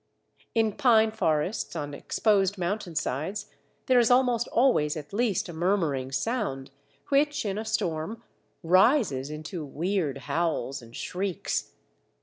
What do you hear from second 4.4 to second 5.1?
always